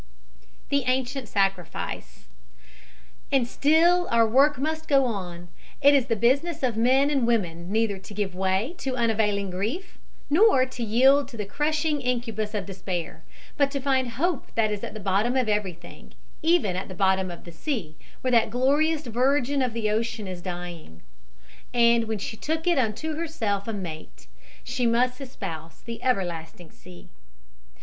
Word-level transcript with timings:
THE 0.69 0.83
ANCIENT 0.85 1.27
SACRIFICE 1.29 2.25
And 3.31 3.47
still 3.47 4.07
our 4.09 4.25
work 4.27 4.57
must 4.57 4.87
go 4.87 5.05
on. 5.05 5.49
It 5.79 5.93
is 5.93 6.07
the 6.07 6.15
business 6.15 6.63
of 6.63 6.75
men 6.75 7.11
and 7.11 7.27
women 7.27 7.71
neither 7.71 7.99
to 7.99 8.13
give 8.15 8.33
way 8.33 8.73
to 8.79 8.95
unavailing 8.95 9.51
grief 9.51 9.99
nor 10.27 10.65
to 10.65 10.81
yield 10.83 11.27
to 11.27 11.37
the 11.37 11.45
crushing 11.45 12.01
incubus 12.01 12.55
of 12.55 12.65
despair, 12.65 13.23
but 13.57 13.69
to 13.69 13.79
find 13.79 14.07
hope 14.13 14.47
that 14.55 14.71
is 14.71 14.83
at 14.83 14.95
the 14.95 14.99
bottom 14.99 15.37
of 15.37 15.47
everything, 15.47 16.15
even 16.41 16.75
at 16.75 16.87
the 16.87 16.95
bottom 16.95 17.29
of 17.29 17.43
the 17.43 17.51
sea 17.51 17.95
where 18.21 18.31
that 18.31 18.49
glorious 18.49 19.05
virgin 19.05 19.61
of 19.61 19.71
the 19.73 19.91
ocean 19.91 20.27
is 20.27 20.41
dying. 20.41 21.03
"And 21.75 22.05
when 22.05 22.17
she 22.17 22.35
took 22.35 22.65
unto 22.65 23.13
herself 23.13 23.67
a 23.67 23.73
mate 23.73 24.25
She 24.63 24.87
must 24.87 25.21
espouse 25.21 25.81
the 25.81 26.01
everlasting 26.01 26.71
sea." 26.71 27.09